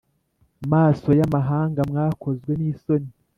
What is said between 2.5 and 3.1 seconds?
nisoni